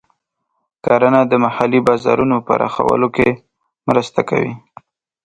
کرنه 0.85 1.21
د 1.27 1.33
محلي 1.43 1.79
بازارونو 1.87 2.37
پراخولو 2.47 3.07
کې 3.15 3.29
مرسته 3.89 4.21
کوي. 4.29 4.53